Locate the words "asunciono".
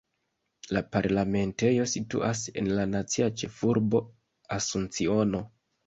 4.61-5.49